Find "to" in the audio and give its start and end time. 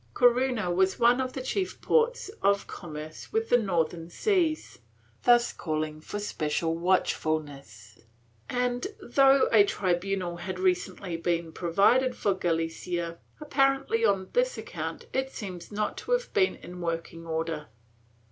15.99-16.13